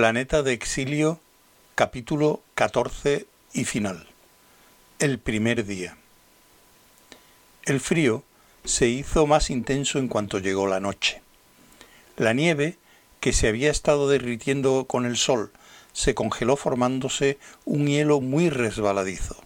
[0.00, 1.20] Planeta de Exilio,
[1.74, 4.06] capítulo 14 y final.
[4.98, 5.94] El primer día.
[7.64, 8.24] El frío
[8.64, 11.20] se hizo más intenso en cuanto llegó la noche.
[12.16, 12.78] La nieve,
[13.20, 15.52] que se había estado derritiendo con el sol,
[15.92, 19.36] se congeló formándose un hielo muy resbaladizo.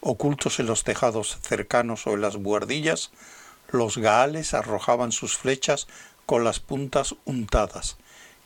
[0.00, 3.12] Ocultos en los tejados cercanos o en las buhardillas,
[3.70, 5.86] los gaales arrojaban sus flechas
[6.26, 7.98] con las puntas untadas,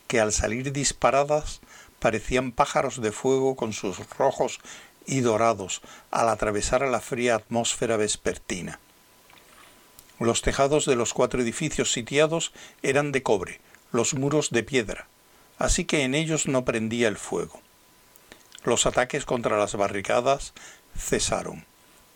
[0.07, 1.61] que al salir disparadas
[1.99, 4.59] parecían pájaros de fuego con sus rojos
[5.05, 5.81] y dorados
[6.11, 8.79] al atravesar la fría atmósfera vespertina.
[10.19, 13.59] Los tejados de los cuatro edificios sitiados eran de cobre,
[13.91, 15.07] los muros de piedra,
[15.57, 17.61] así que en ellos no prendía el fuego.
[18.63, 20.53] Los ataques contra las barricadas
[20.97, 21.65] cesaron,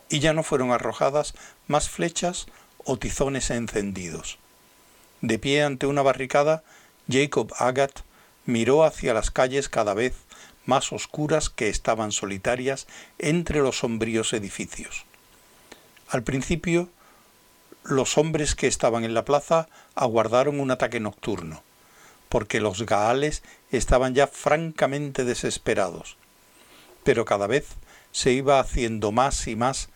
[0.10, 1.34] y ya no fueron arrojadas
[1.68, 2.48] más flechas
[2.86, 4.40] o tizones encendidos.
[5.22, 6.64] De pie ante una barricada,
[7.10, 8.02] Jacob Agat
[8.46, 10.14] miró hacia las calles cada vez
[10.66, 12.86] más oscuras que estaban solitarias
[13.18, 15.06] entre los sombríos edificios.
[16.10, 16.90] Al principio,
[17.84, 21.64] los hombres que estaban en la plaza aguardaron un ataque nocturno,
[22.30, 26.18] porque los gaales estaban ya francamente desesperados,
[27.04, 27.66] pero cada vez
[28.12, 29.90] se iba haciendo más y más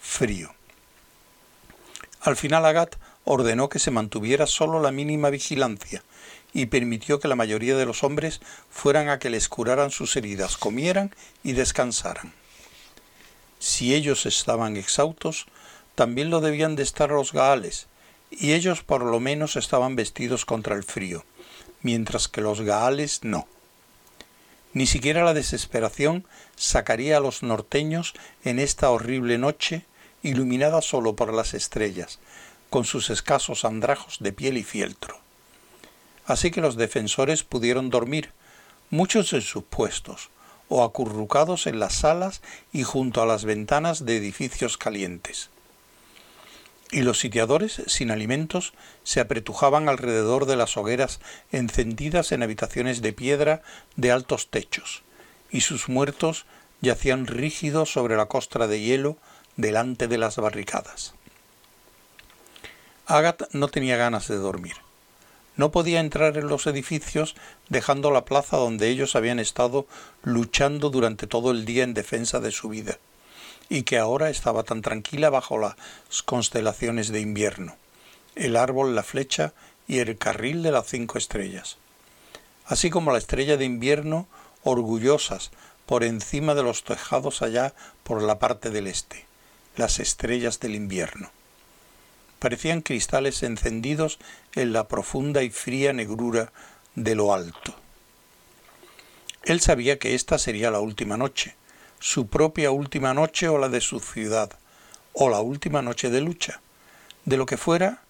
[0.00, 0.54] frío.
[2.22, 6.02] Al final Agat ordenó que se mantuviera solo la mínima vigilancia
[6.56, 8.40] y permitió que la mayoría de los hombres
[8.70, 12.32] fueran a que les curaran sus heridas, comieran y descansaran.
[13.58, 15.44] Si ellos estaban exhaustos,
[15.94, 17.88] también lo debían de estar los gaales,
[18.30, 21.26] y ellos por lo menos estaban vestidos contra el frío,
[21.82, 23.46] mientras que los gaales no.
[24.72, 29.84] Ni siquiera la desesperación sacaría a los norteños en esta horrible noche,
[30.22, 32.18] iluminada solo por las estrellas,
[32.70, 35.25] con sus escasos andrajos de piel y fieltro.
[36.26, 38.32] Así que los defensores pudieron dormir,
[38.90, 40.30] muchos en sus puestos,
[40.68, 42.42] o acurrucados en las salas
[42.72, 45.50] y junto a las ventanas de edificios calientes.
[46.90, 53.12] Y los sitiadores, sin alimentos, se apretujaban alrededor de las hogueras encendidas en habitaciones de
[53.12, 53.62] piedra
[53.96, 55.02] de altos techos,
[55.50, 56.46] y sus muertos
[56.80, 59.16] yacían rígidos sobre la costra de hielo
[59.56, 61.14] delante de las barricadas.
[63.06, 64.74] Agat no tenía ganas de dormir.
[65.56, 67.34] No podía entrar en los edificios
[67.68, 69.86] dejando la plaza donde ellos habían estado
[70.22, 72.98] luchando durante todo el día en defensa de su vida,
[73.70, 75.76] y que ahora estaba tan tranquila bajo las
[76.24, 77.76] constelaciones de invierno,
[78.34, 79.54] el árbol, la flecha
[79.88, 81.78] y el carril de las cinco estrellas,
[82.66, 84.26] así como la estrella de invierno
[84.62, 85.52] orgullosas
[85.86, 89.24] por encima de los tejados allá por la parte del este,
[89.76, 91.30] las estrellas del invierno
[92.38, 94.18] parecían cristales encendidos
[94.54, 96.52] en la profunda y fría negrura
[96.94, 97.74] de lo alto.
[99.44, 101.54] Él sabía que esta sería la última noche,
[102.00, 104.50] su propia última noche o la de su ciudad,
[105.12, 106.60] o la última noche de lucha.
[107.24, 108.02] De lo que fuera,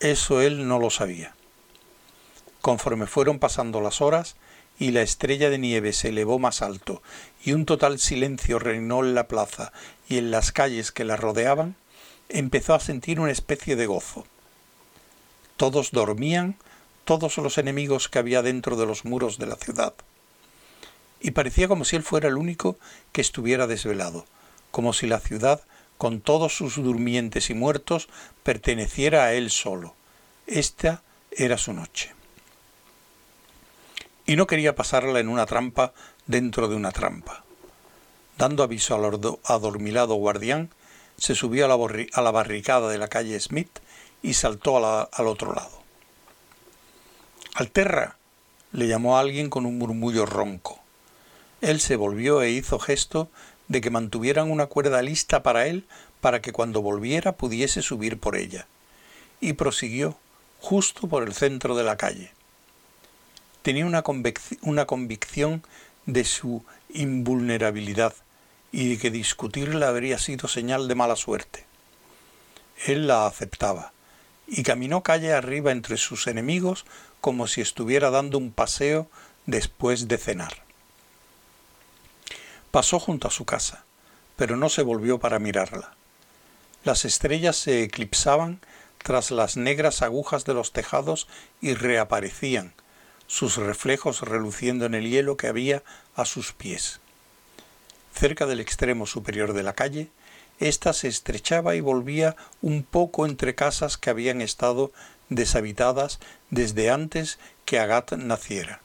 [0.00, 1.34] eso él no lo sabía.
[2.60, 4.36] Conforme fueron pasando las horas
[4.78, 7.02] y la estrella de nieve se elevó más alto
[7.44, 9.72] y un total silencio reinó en la plaza
[10.08, 11.76] y en las calles que la rodeaban,
[12.28, 14.26] empezó a sentir una especie de gozo.
[15.56, 16.56] Todos dormían,
[17.04, 19.94] todos los enemigos que había dentro de los muros de la ciudad.
[21.20, 22.76] Y parecía como si él fuera el único
[23.12, 24.26] que estuviera desvelado,
[24.70, 25.62] como si la ciudad,
[25.96, 28.08] con todos sus durmientes y muertos,
[28.42, 29.94] perteneciera a él solo.
[30.46, 31.02] Esta
[31.32, 32.14] era su noche.
[34.26, 35.92] Y no quería pasarla en una trampa
[36.26, 37.44] dentro de una trampa.
[38.36, 40.70] Dando aviso al adormilado guardián,
[41.18, 43.80] se subió a la, a la barricada de la calle Smith
[44.22, 45.82] y saltó al otro lado.
[47.54, 48.16] Alterra,
[48.72, 50.78] le llamó alguien con un murmullo ronco.
[51.60, 53.28] Él se volvió e hizo gesto
[53.66, 55.86] de que mantuvieran una cuerda lista para él
[56.20, 58.66] para que cuando volviera pudiese subir por ella,
[59.40, 60.16] y prosiguió
[60.60, 62.32] justo por el centro de la calle.
[63.62, 64.02] Tenía una,
[64.62, 65.62] una convicción
[66.06, 68.14] de su invulnerabilidad
[68.72, 71.64] y de que discutirla habría sido señal de mala suerte.
[72.86, 73.92] Él la aceptaba,
[74.46, 76.86] y caminó calle arriba entre sus enemigos
[77.20, 79.08] como si estuviera dando un paseo
[79.46, 80.62] después de cenar.
[82.70, 83.84] Pasó junto a su casa,
[84.36, 85.94] pero no se volvió para mirarla.
[86.84, 88.60] Las estrellas se eclipsaban
[88.98, 91.28] tras las negras agujas de los tejados
[91.60, 92.74] y reaparecían,
[93.26, 95.82] sus reflejos reluciendo en el hielo que había
[96.14, 97.00] a sus pies.
[98.14, 100.08] Cerca del extremo superior de la calle,
[100.60, 104.92] ésta se estrechaba y volvía un poco entre casas que habían estado
[105.28, 106.18] deshabitadas
[106.50, 108.80] desde antes que Agat naciera,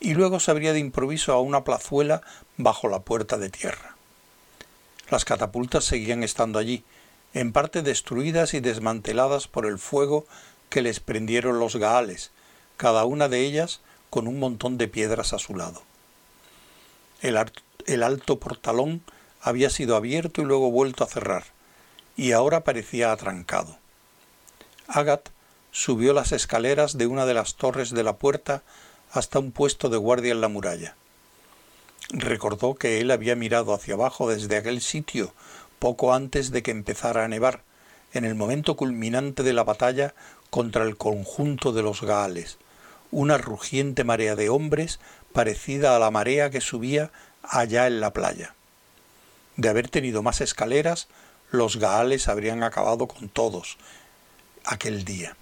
[0.00, 2.22] y luego se abría de improviso a una plazuela
[2.56, 3.96] bajo la puerta de tierra.
[5.10, 6.84] Las catapultas seguían estando allí,
[7.34, 10.26] en parte destruidas y desmanteladas por el fuego
[10.70, 12.30] que les prendieron los gaales,
[12.76, 13.80] cada una de ellas
[14.10, 15.82] con un montón de piedras a su lado.
[17.24, 19.02] El, alto portalón
[19.40, 21.44] había sido abierto y luego vuelto a cerrar,
[22.18, 23.78] y ahora parecía atrancado.
[24.88, 25.30] Agat
[25.72, 28.62] subió las escaleras de una de las torres de la puerta
[29.10, 30.96] hasta un puesto de guardia en la muralla.
[32.10, 35.32] Recordó que él había mirado hacia abajo desde aquel sitio
[35.78, 37.62] poco antes de que empezara a nevar,
[38.12, 40.14] en el momento culminante de la batalla
[40.50, 42.58] contra el conjunto de los Gaales,
[43.10, 45.00] una rugiente marea de hombres
[45.32, 47.10] parecida a la marea que subía
[47.42, 48.54] allá en la playa.
[49.56, 51.08] De haber tenido más escaleras,
[51.50, 53.76] los Gaales habrían acabado con todos
[54.64, 55.36] aquel día.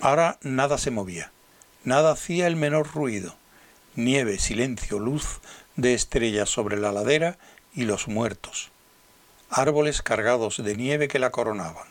[0.00, 1.30] Ahora nada se movía,
[1.84, 3.36] nada hacía el menor ruido.
[3.94, 5.40] Nieve, silencio, luz
[5.76, 7.38] de estrellas sobre la ladera
[7.74, 8.70] y los muertos.
[9.50, 11.86] Árboles cargados de nieve que la coronaban.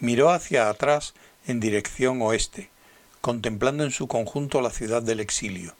[0.00, 1.12] Miró hacia atrás
[1.48, 2.70] en dirección oeste,
[3.20, 5.74] contemplando en su conjunto la ciudad del exilio.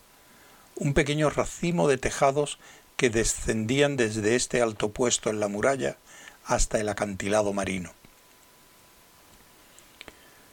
[0.75, 2.59] Un pequeño racimo de tejados
[2.97, 5.97] que descendían desde este alto puesto en la muralla
[6.45, 7.93] hasta el acantilado marino.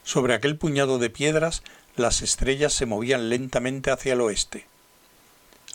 [0.04, 1.64] Sobre aquel puñado de piedras
[1.96, 4.68] las estrellas se movían lentamente hacia el oeste.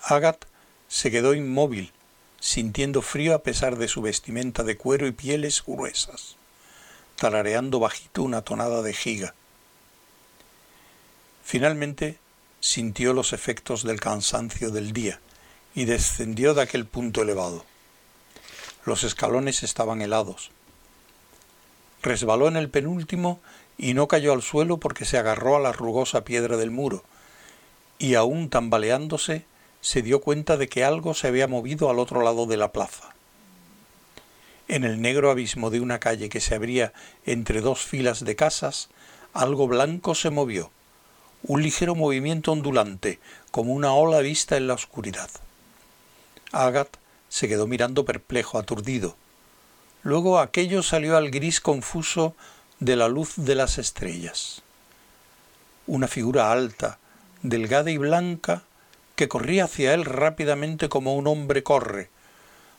[0.03, 0.45] Agat
[0.89, 1.93] se quedó inmóvil,
[2.41, 6.37] sintiendo frío a pesar de su vestimenta de cuero y pieles gruesas,
[7.21, 9.35] tarareando bajito una tonada de giga.
[11.45, 12.17] Finalmente
[12.61, 15.21] sintió los efectos del cansancio del día
[15.75, 17.67] y descendió de aquel punto elevado.
[18.87, 20.51] Los escalones estaban helados.
[22.01, 23.39] Resbaló en el penúltimo
[23.77, 27.05] y no cayó al suelo porque se agarró a la rugosa piedra del muro,
[27.99, 29.45] y aún tambaleándose
[29.83, 33.15] se dio cuenta de que algo se había movido al otro lado de la plaza.
[34.71, 36.93] En el negro abismo de una calle que se abría
[37.27, 38.89] entre dos filas de casas,
[39.33, 40.71] algo blanco se movió,
[41.43, 43.19] un ligero movimiento ondulante,
[43.51, 45.29] como una ola vista en la oscuridad.
[46.53, 46.87] Agat
[47.29, 49.17] se quedó mirando perplejo, aturdido.
[50.05, 52.37] Luego aquello salió al gris confuso
[52.79, 54.63] de la luz de las estrellas.
[55.89, 57.01] Una figura alta,
[57.43, 58.63] delgada y blanca,
[59.17, 62.09] que corría hacia él rápidamente como un hombre corre,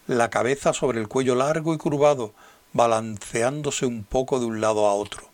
[0.07, 2.33] la cabeza sobre el cuello largo y curvado,
[2.73, 5.29] balanceándose un poco de un lado a otro.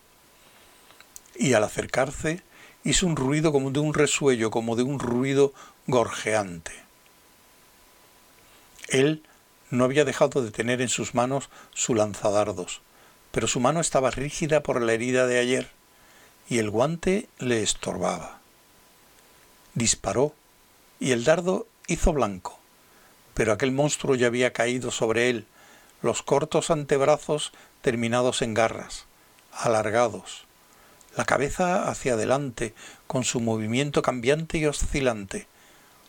[1.36, 2.42] Y al acercarse
[2.84, 5.54] hizo un ruido como de un resuello, como de un ruido
[5.88, 6.72] gorjeante.
[8.88, 9.24] Él
[9.70, 12.82] no había dejado de tener en sus manos su lanzadardos,
[13.32, 15.72] pero su mano estaba rígida por la herida de ayer
[16.50, 18.40] y el guante le estorbaba.
[19.74, 20.34] Disparó
[21.00, 22.57] y el dardo hizo blanco,
[23.38, 25.46] pero aquel monstruo ya había caído sobre él,
[26.02, 27.52] los cortos antebrazos
[27.84, 29.06] terminados en garras,
[29.52, 30.46] alargados,
[31.16, 32.74] la cabeza hacia adelante,
[33.06, 35.46] con su movimiento cambiante y oscilante,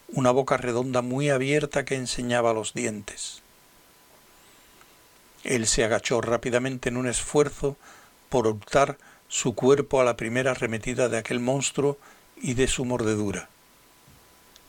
[0.09, 3.43] una boca redonda muy abierta que enseñaba los dientes.
[5.45, 7.77] Él se agachó rápidamente en un esfuerzo
[8.31, 8.97] por optar
[9.29, 11.99] su cuerpo a la primera arremetida de aquel monstruo
[12.39, 13.51] y de su mordedura.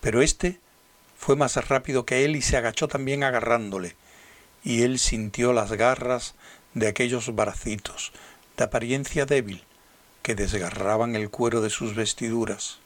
[0.01, 0.59] Pero éste
[1.19, 3.95] fue más rápido que él y se agachó también agarrándole,
[4.63, 6.33] y él sintió las garras
[6.73, 8.13] de aquellos bracitos,
[8.55, 9.65] de apariencia débil,
[10.23, 12.79] que desgarraban el cuero de sus vestiduras,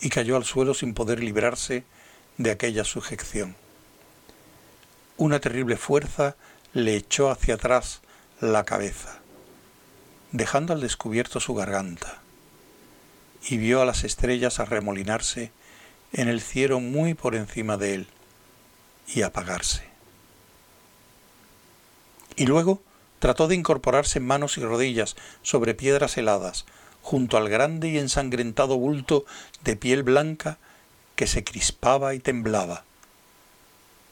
[0.00, 1.82] y cayó al suelo sin poder librarse
[2.36, 3.56] de aquella sujeción.
[5.16, 6.36] Una terrible fuerza
[6.74, 8.02] le echó hacia atrás
[8.40, 9.18] la cabeza,
[10.32, 12.20] dejando al descubierto su garganta,
[13.48, 15.52] y vio a las estrellas arremolinarse
[16.12, 18.06] en el cielo muy por encima de él
[19.06, 19.84] y apagarse.
[22.36, 22.80] Y luego
[23.18, 26.66] trató de incorporarse en manos y rodillas sobre piedras heladas,
[27.02, 29.24] junto al grande y ensangrentado bulto
[29.64, 30.58] de piel blanca
[31.16, 32.84] que se crispaba y temblaba.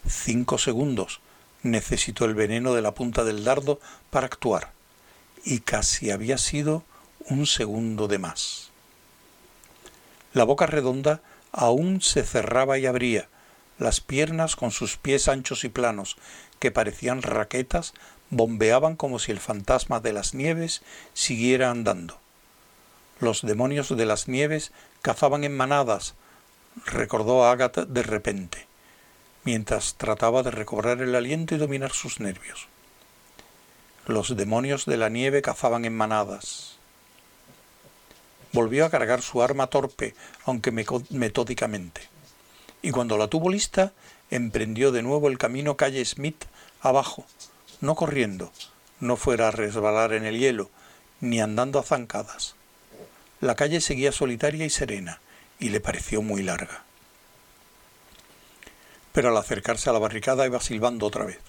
[0.09, 1.21] Cinco segundos
[1.63, 4.73] necesitó el veneno de la punta del dardo para actuar,
[5.45, 6.85] y casi había sido
[7.29, 8.71] un segundo de más.
[10.33, 11.23] La boca redonda
[11.53, 13.29] aún se cerraba y abría,
[13.79, 16.17] las piernas con sus pies anchos y planos,
[16.59, 17.93] que parecían raquetas,
[18.31, 20.83] bombeaban como si el fantasma de las nieves
[21.15, 22.19] siguiera andando.
[23.21, 24.73] Los demonios de las nieves
[25.03, 26.15] cazaban en manadas,
[26.85, 28.67] recordó Ágata de repente
[29.47, 32.67] mientras trataba de recobrar el aliento y dominar sus nervios.
[34.05, 36.76] Los demonios de la nieve cazaban en manadas.
[38.57, 40.15] Volvió a cargar su arma torpe,
[40.47, 40.73] aunque
[41.11, 42.01] metódicamente.
[42.81, 43.93] Y cuando la tuvo lista,
[44.31, 46.43] emprendió de nuevo el camino calle Smith
[46.81, 47.27] abajo,
[47.83, 48.51] no corriendo,
[48.99, 50.71] no fuera a resbalar en el hielo,
[51.21, 52.55] ni andando a zancadas.
[53.43, 55.21] La calle seguía solitaria y serena,
[55.59, 56.83] y le pareció muy larga.
[59.13, 61.41] Pero al acercarse a la barricada iba silbando otra vez.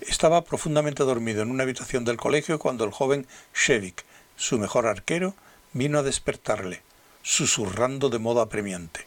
[0.00, 4.04] Estaba profundamente dormido en una habitación del colegio cuando el joven Shevik,
[4.36, 5.36] su mejor arquero,
[5.74, 6.82] vino a despertarle,
[7.22, 9.06] susurrando de modo apremiante.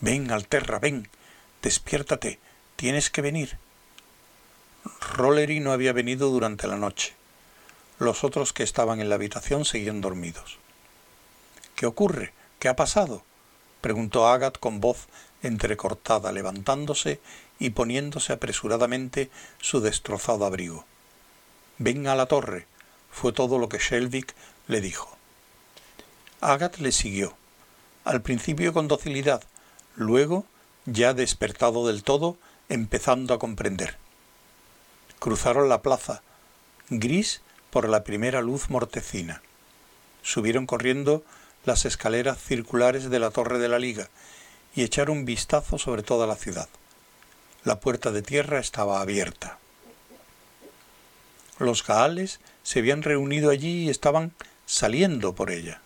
[0.00, 1.08] Ven, Alterra, ven,
[1.62, 2.38] despiértate,
[2.76, 3.58] tienes que venir.
[5.16, 7.14] Rollery no había venido durante la noche.
[7.98, 10.58] Los otros que estaban en la habitación seguían dormidos.
[11.76, 12.32] ¿Qué ocurre?
[12.58, 13.22] ¿Qué ha pasado?
[13.80, 15.08] preguntó Agat con voz
[15.42, 17.20] entrecortada, levantándose
[17.58, 19.30] y poniéndose apresuradamente
[19.60, 20.86] su destrozado abrigo.
[21.78, 22.66] Venga a la torre,
[23.10, 24.34] fue todo lo que Shelvik
[24.68, 25.13] le dijo.
[26.44, 27.34] Agat le siguió,
[28.04, 29.42] al principio con docilidad,
[29.96, 30.44] luego,
[30.84, 32.36] ya despertado del todo,
[32.68, 33.96] empezando a comprender.
[35.18, 36.20] Cruzaron la plaza,
[36.90, 39.40] gris por la primera luz mortecina.
[40.22, 41.24] Subieron corriendo
[41.64, 44.10] las escaleras circulares de la Torre de la Liga
[44.76, 46.68] y echaron vistazo sobre toda la ciudad.
[47.64, 49.58] La puerta de tierra estaba abierta.
[51.58, 54.34] Los gaales se habían reunido allí y estaban
[54.66, 55.80] saliendo por ella.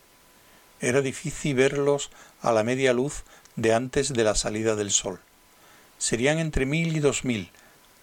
[0.80, 3.24] Era difícil verlos a la media luz
[3.56, 5.20] de antes de la salida del sol.
[5.98, 7.50] Serían entre mil y dos mil,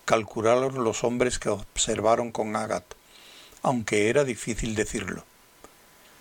[0.04, 2.84] calcularon los hombres que observaron con Agat,
[3.62, 5.24] aunque era difícil decirlo.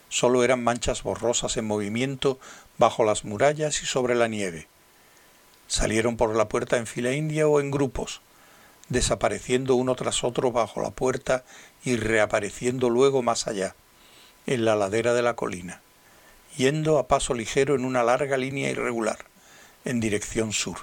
[0.09, 2.39] Solo eran manchas borrosas en movimiento
[2.79, 4.69] bajo las murallas y sobre la nieve.
[5.67, 8.21] Salieron por la puerta en fila india o en grupos,
[8.89, 11.45] desapareciendo uno tras otro bajo la puerta
[11.85, 13.75] y reapareciendo luego más allá,
[14.47, 15.81] en la ladera de la colina,
[16.57, 19.19] yendo a paso ligero en una larga línea irregular,
[19.85, 20.79] en dirección sur.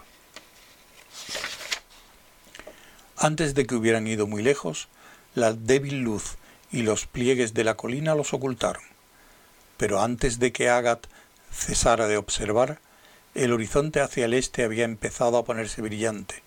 [3.17, 4.87] Antes de que hubieran ido muy lejos,
[5.35, 6.37] la débil luz
[6.71, 8.91] y los pliegues de la colina los ocultaron
[9.81, 11.07] pero antes de que Agat
[11.51, 12.79] cesara de observar,
[13.33, 16.43] el horizonte hacia el este había empezado a ponerse brillante,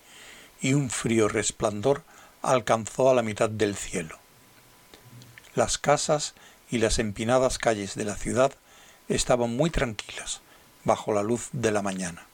[0.61, 2.03] y un frío resplandor
[2.41, 4.19] alcanzó a la mitad del cielo.
[5.53, 6.33] Las casas
[6.71, 8.53] y las empinadas calles de la ciudad
[9.07, 10.41] estaban muy tranquilas
[10.83, 12.25] bajo la luz de la mañana.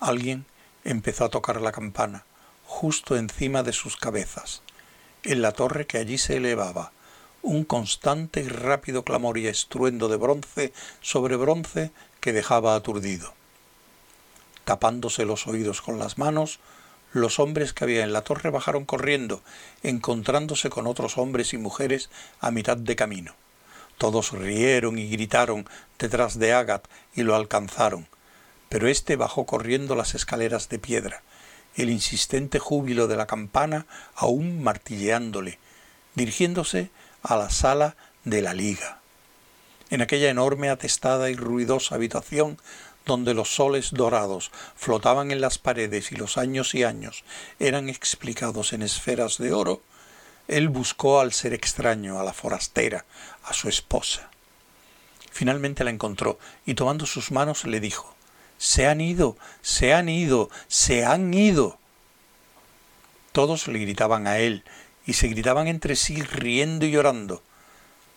[0.00, 0.44] Alguien
[0.84, 2.24] empezó a tocar la campana
[2.66, 4.62] justo encima de sus cabezas,
[5.22, 6.92] en la torre que allí se elevaba,
[7.42, 13.34] un constante y rápido clamor y estruendo de bronce sobre bronce que dejaba aturdido.
[14.64, 16.58] Tapándose los oídos con las manos,
[17.12, 19.42] los hombres que había en la torre bajaron corriendo,
[19.84, 23.34] encontrándose con otros hombres y mujeres a mitad de camino.
[23.98, 25.66] Todos rieron y gritaron
[25.98, 28.06] detrás de Agat y lo alcanzaron,
[28.68, 31.22] pero éste bajó corriendo las escaleras de piedra,
[31.76, 35.58] el insistente júbilo de la campana aún martilleándole,
[36.14, 36.90] dirigiéndose
[37.22, 39.00] a la sala de la liga.
[39.88, 42.58] En aquella enorme, atestada y ruidosa habitación
[43.06, 47.24] donde los soles dorados flotaban en las paredes y los años y años
[47.60, 49.80] eran explicados en esferas de oro,
[50.48, 53.04] él buscó al ser extraño, a la forastera,
[53.44, 54.30] a su esposa.
[55.30, 58.14] Finalmente la encontró y tomando sus manos le dijo,
[58.58, 61.78] Se han ido, se han ido, se han ido.
[63.32, 64.64] Todos le gritaban a él
[65.04, 67.42] y se gritaban entre sí riendo y llorando.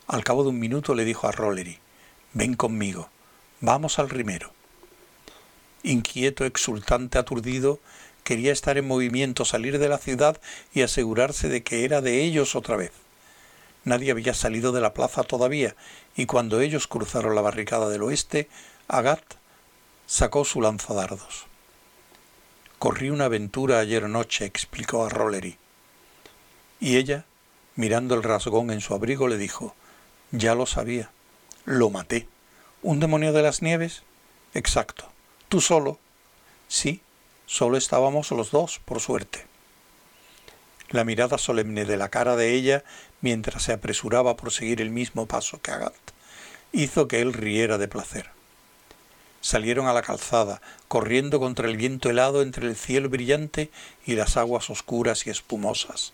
[0.06, 1.78] Al cabo de un minuto le dijo a Rollery,
[2.32, 3.10] ven conmigo,
[3.60, 4.52] vamos al rimero.
[5.82, 7.80] Inquieto, exultante, aturdido,
[8.30, 10.40] quería estar en movimiento, salir de la ciudad
[10.72, 12.92] y asegurarse de que era de ellos otra vez.
[13.82, 15.74] Nadie había salido de la plaza todavía,
[16.14, 18.48] y cuando ellos cruzaron la barricada del oeste,
[18.86, 19.20] Agat
[20.06, 21.46] sacó su lanzadardos.
[22.78, 25.58] Corrí una aventura ayer noche, explicó a Rollery.
[26.78, 27.24] Y ella,
[27.74, 29.74] mirando el rasgón en su abrigo, le dijo,
[30.30, 31.10] Ya lo sabía,
[31.64, 32.28] lo maté.
[32.84, 34.04] ¿Un demonio de las nieves?
[34.54, 35.10] Exacto.
[35.48, 35.98] ¿Tú solo?
[36.68, 37.02] Sí,
[37.50, 39.44] solo estábamos los dos, por suerte.
[40.90, 42.84] La mirada solemne de la cara de ella,
[43.20, 45.94] mientras se apresuraba por seguir el mismo paso que Agat,
[46.70, 48.30] hizo que él riera de placer.
[49.40, 53.72] Salieron a la calzada, corriendo contra el viento helado entre el cielo brillante
[54.06, 56.12] y las aguas oscuras y espumosas.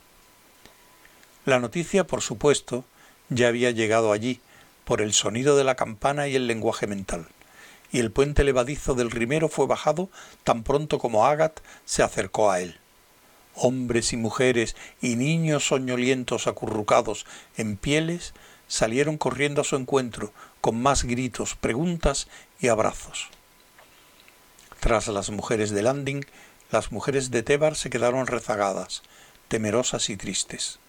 [1.45, 2.87] La noticia, por supuesto,
[3.29, 4.41] ya había llegado allí,
[4.87, 7.27] por el sonido de la campana y el lenguaje mental,
[7.97, 10.11] y el puente levadizo del rimero fue bajado
[10.45, 12.79] tan pronto como Agat se acercó a él.
[13.55, 17.25] Hombres y mujeres y niños soñolientos acurrucados
[17.57, 18.35] en pieles
[18.69, 22.29] salieron corriendo a su encuentro, con más gritos, preguntas
[22.61, 23.31] y abrazos.
[24.79, 26.27] Tras las mujeres de Landing,
[26.71, 29.05] las mujeres de Tebar se quedaron rezagadas,
[29.49, 30.81] temerosas y tristes.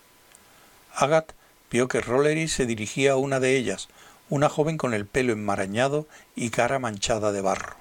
[0.93, 1.31] Agat
[1.71, 3.87] vio que Rollery se dirigía a una de ellas,
[4.29, 7.75] una joven con el pelo enmarañado y cara manchada de barro.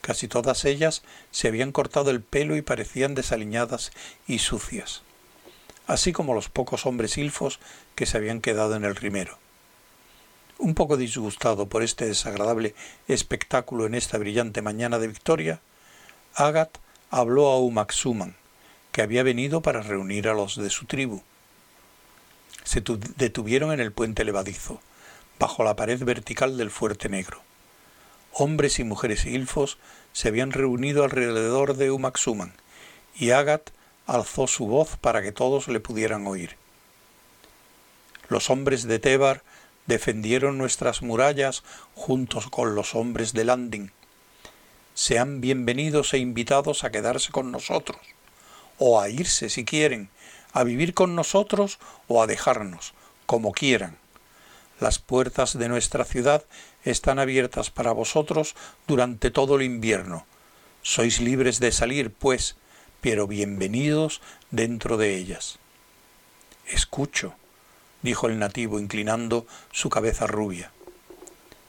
[0.00, 3.92] Casi todas ellas se habían cortado el pelo y parecían desaliñadas
[4.26, 5.02] y sucias,
[5.86, 7.60] así como los pocos hombres ilfos
[7.94, 9.38] que se habían quedado en el rimero.
[10.58, 12.74] Un poco disgustado por este desagradable
[13.08, 15.60] espectáculo en esta brillante mañana de victoria,
[16.34, 16.78] Agat
[17.10, 18.36] habló a Umaxuman,
[18.90, 21.22] que había venido para reunir a los de su tribu.
[22.64, 22.82] Se
[23.16, 24.80] detuvieron en el puente levadizo,
[25.38, 27.42] bajo la pared vertical del fuerte negro.
[28.32, 29.78] Hombres y mujeres ilfos
[30.12, 32.54] se habían reunido alrededor de Umaxuman,
[33.14, 33.70] y Agat
[34.06, 36.56] alzó su voz para que todos le pudieran oír.
[38.28, 39.42] Los hombres de Tebar
[39.86, 41.62] defendieron nuestras murallas
[41.94, 43.92] juntos con los hombres de Landing.
[44.94, 48.00] Sean bienvenidos e invitados a quedarse con nosotros,
[48.78, 50.08] o a irse si quieren,
[50.52, 52.94] a vivir con nosotros o a dejarnos,
[53.26, 53.98] como quieran.
[54.82, 56.42] Las puertas de nuestra ciudad
[56.82, 58.56] están abiertas para vosotros
[58.88, 60.26] durante todo el invierno.
[60.82, 62.56] Sois libres de salir, pues,
[63.00, 64.20] pero bienvenidos
[64.50, 65.60] dentro de ellas.
[66.66, 67.36] Escucho,
[68.02, 70.72] dijo el nativo inclinando su cabeza rubia.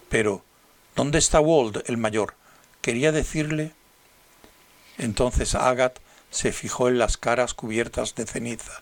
[0.10, 0.44] Pero,
[0.96, 2.34] ¿dónde está Wald, el mayor?
[2.82, 3.74] Quería decirle.
[4.98, 6.00] Entonces Agat
[6.32, 8.82] se fijó en las caras cubiertas de ceniza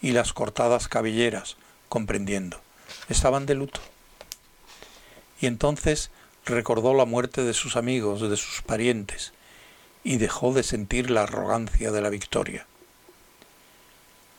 [0.00, 1.56] y las cortadas cabelleras,
[1.88, 2.60] comprendiendo.
[3.12, 3.78] Estaban de luto.
[5.38, 6.10] Y entonces
[6.46, 9.34] recordó la muerte de sus amigos, de sus parientes,
[10.02, 12.66] y dejó de sentir la arrogancia de la victoria.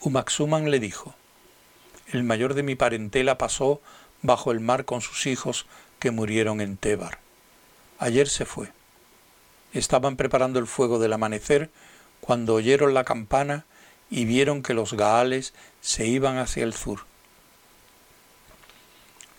[0.01, 1.13] Umaxuman le dijo,
[2.11, 3.79] el mayor de mi parentela pasó
[4.23, 5.67] bajo el mar con sus hijos
[5.99, 7.19] que murieron en Tebar.
[7.99, 8.71] Ayer se fue.
[9.71, 11.69] Estaban preparando el fuego del amanecer
[12.21, 13.65] cuando oyeron la campana
[14.09, 17.12] y vieron que los gaales se iban hacia el sur.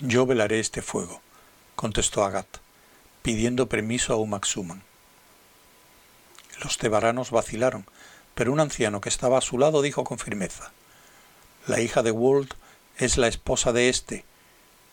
[0.01, 1.21] Yo velaré este fuego,
[1.77, 2.49] contestó Agat,
[3.23, 4.83] pidiendo permiso a Umaxuman.
[6.65, 7.87] Los tebaranos vacilaron,
[8.35, 10.73] pero un anciano que estaba a su lado dijo con firmeza
[11.69, 12.55] La hija de Wold
[12.99, 14.25] es la esposa de éste,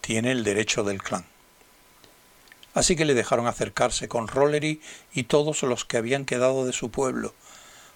[0.02, 1.26] tiene el derecho del clan.
[2.76, 4.82] Así que le dejaron acercarse con Rollery
[5.14, 7.34] y todos los que habían quedado de su pueblo,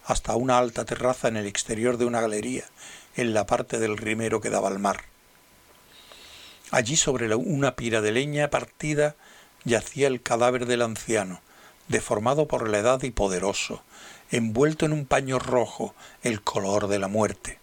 [0.06, 2.65] hasta una alta terraza en el exterior de una galería,
[3.15, 5.04] en la parte del rimero que daba al mar.
[6.71, 9.15] Allí sobre una pira de leña partida
[9.63, 11.41] yacía el cadáver del anciano,
[11.88, 13.84] deformado por la edad y poderoso,
[14.32, 17.60] envuelto en un paño rojo, el color de la muerte.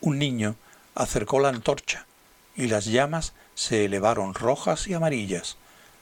[0.00, 0.56] Un niño
[0.94, 2.06] acercó la antorcha
[2.56, 5.56] y las llamas se elevaron rojas y amarillas,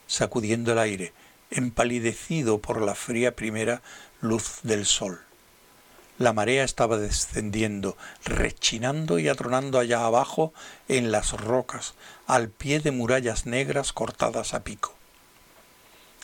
[0.06, 1.12] sacudiendo el aire,
[1.50, 3.82] empalidecido por la fría primera
[4.20, 5.20] luz del sol.
[6.18, 10.52] La marea estaba descendiendo, rechinando y atronando allá abajo
[10.88, 11.94] en las rocas,
[12.26, 14.94] al pie de murallas negras cortadas a pico.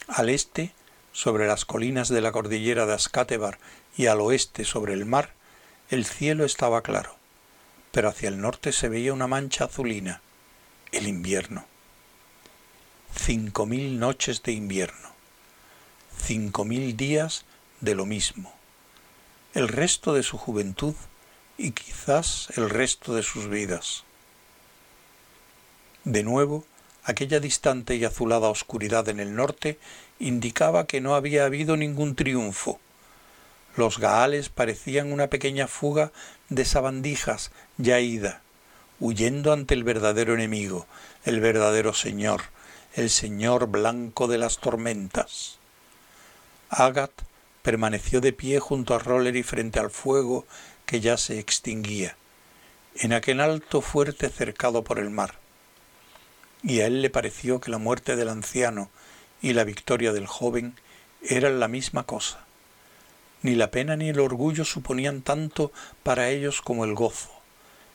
[0.07, 0.73] Al este,
[1.13, 3.59] sobre las colinas de la cordillera de Ascátebar
[3.97, 5.33] y al oeste sobre el mar,
[5.91, 7.19] el cielo estaba claro
[7.91, 10.21] pero hacia el norte se veía una mancha azulina,
[10.93, 11.65] el invierno.
[13.15, 15.11] Cinco mil noches de invierno,
[16.17, 17.45] cinco mil días
[17.81, 18.53] de lo mismo,
[19.55, 20.95] el resto de su juventud
[21.57, 24.05] y quizás el resto de sus vidas.
[26.05, 26.65] De nuevo,
[27.05, 29.79] aquella distante y azulada oscuridad en el norte
[30.19, 32.79] indicaba que no había habido ningún triunfo,
[33.79, 36.11] los gaales parecían una pequeña fuga
[36.49, 38.43] de sabandijas ya ida,
[38.99, 40.89] huyendo ante el verdadero enemigo,
[41.25, 42.43] el verdadero Señor,
[42.95, 45.59] el Señor blanco de las tormentas.
[46.71, 47.13] Agat
[47.63, 50.47] permaneció de pie junto a Rollery frente al fuego
[50.87, 52.17] que ya se extinguía,
[52.97, 55.35] en aquel alto fuerte cercado por el mar.
[56.63, 58.91] Y a él le pareció que la muerte del anciano
[59.43, 60.75] y la victoria del joven
[61.23, 62.45] eran la misma cosa.
[63.43, 67.31] Ni la pena ni el orgullo suponían tanto para ellos como el gozo,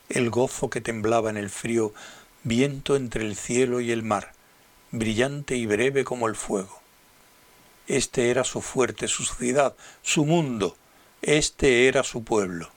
[0.09, 1.93] el gozo que temblaba en el frío
[2.43, 4.33] viento entre el cielo y el mar,
[4.91, 6.82] brillante y breve como el fuego.
[7.87, 10.77] Este era su fuerte, su ciudad, su mundo,
[11.21, 12.69] este era su pueblo.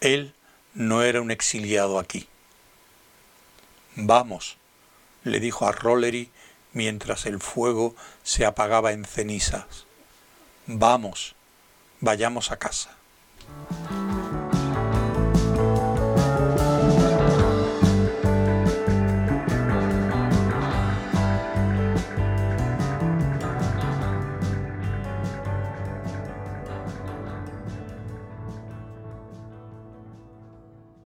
[0.00, 0.34] Él
[0.74, 2.28] no era un exiliado aquí.
[3.94, 4.58] Vamos,
[5.24, 6.30] le dijo a Rollery
[6.72, 9.86] mientras el fuego se apagaba en cenizas.
[10.66, 11.34] Vamos,
[12.00, 12.97] vayamos a casa.